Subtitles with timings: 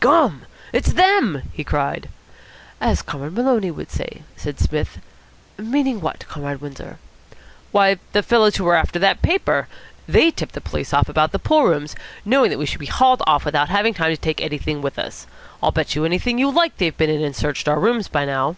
[0.00, 0.46] "Gum!
[0.72, 2.08] it's them!" he cried.
[2.80, 5.00] "As Comrade Maloney would say," said Psmith,
[5.58, 6.96] "meaning what, Comrade Windsor?"
[7.72, 9.68] "Why, the fellows who are after that paper.
[10.08, 11.94] They tipped the police off about the pool rooms,
[12.24, 15.26] knowing that we should be hauled off without having time to take anything with us.
[15.62, 18.56] I'll bet anything you like they have been in and searched our rooms by now."